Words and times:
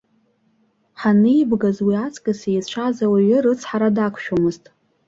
Ҳанеибгаз 0.99 1.77
уи 1.85 1.95
аҵкыс 2.05 2.41
еицәаз 2.49 2.97
ауаҩы 3.05 3.37
рыцҳара 3.43 3.89
дақәшәомызт. 3.95 4.63